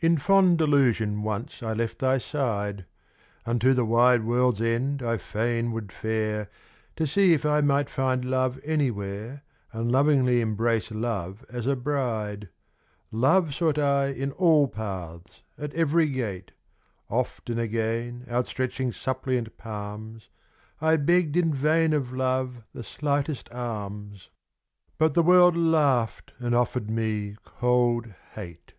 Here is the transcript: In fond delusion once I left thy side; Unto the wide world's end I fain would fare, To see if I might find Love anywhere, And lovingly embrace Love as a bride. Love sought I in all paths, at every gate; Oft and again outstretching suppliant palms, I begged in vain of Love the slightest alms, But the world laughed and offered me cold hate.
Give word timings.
In 0.00 0.18
fond 0.18 0.58
delusion 0.58 1.22
once 1.22 1.62
I 1.62 1.72
left 1.72 2.00
thy 2.00 2.18
side; 2.18 2.84
Unto 3.46 3.74
the 3.74 3.84
wide 3.84 4.24
world's 4.24 4.60
end 4.60 5.04
I 5.04 5.18
fain 5.18 5.70
would 5.70 5.92
fare, 5.92 6.50
To 6.96 7.06
see 7.06 7.32
if 7.32 7.46
I 7.46 7.60
might 7.60 7.88
find 7.88 8.24
Love 8.24 8.58
anywhere, 8.64 9.44
And 9.72 9.92
lovingly 9.92 10.40
embrace 10.40 10.90
Love 10.90 11.44
as 11.48 11.68
a 11.68 11.76
bride. 11.76 12.48
Love 13.12 13.54
sought 13.54 13.78
I 13.78 14.06
in 14.06 14.32
all 14.32 14.66
paths, 14.66 15.42
at 15.56 15.72
every 15.74 16.08
gate; 16.08 16.50
Oft 17.08 17.48
and 17.48 17.60
again 17.60 18.26
outstretching 18.28 18.92
suppliant 18.92 19.56
palms, 19.58 20.28
I 20.80 20.96
begged 20.96 21.36
in 21.36 21.54
vain 21.54 21.92
of 21.92 22.12
Love 22.12 22.64
the 22.72 22.82
slightest 22.82 23.48
alms, 23.52 24.28
But 24.98 25.14
the 25.14 25.22
world 25.22 25.56
laughed 25.56 26.32
and 26.40 26.52
offered 26.52 26.90
me 26.90 27.36
cold 27.44 28.08
hate. 28.32 28.72